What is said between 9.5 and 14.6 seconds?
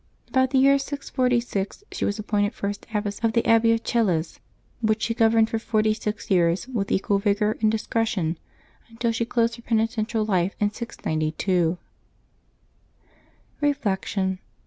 her penitential life in 692. Reflection.